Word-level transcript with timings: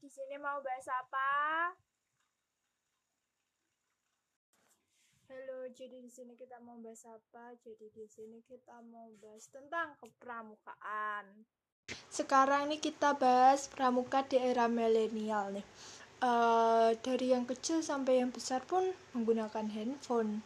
di 0.00 0.08
sini 0.08 0.40
mau 0.40 0.64
bahas 0.64 0.88
apa? 0.88 1.28
Halo, 5.28 5.68
jadi 5.76 6.00
di 6.00 6.08
sini 6.08 6.32
kita 6.40 6.56
mau 6.64 6.80
bahas 6.80 7.04
apa? 7.04 7.52
Jadi 7.60 7.92
di 7.92 8.08
sini 8.08 8.40
kita 8.48 8.80
mau 8.88 9.12
bahas 9.20 9.44
tentang 9.52 9.92
kepramukaan. 10.00 11.44
Sekarang 12.08 12.72
ini 12.72 12.80
kita 12.80 13.12
bahas 13.12 13.68
pramuka 13.68 14.24
di 14.24 14.40
era 14.40 14.66
milenial 14.72 15.60
nih. 15.60 15.66
Uh, 16.20 16.96
dari 17.04 17.36
yang 17.36 17.44
kecil 17.44 17.84
sampai 17.84 18.24
yang 18.24 18.32
besar 18.32 18.64
pun 18.64 18.96
menggunakan 19.12 19.68
handphone. 19.68 20.40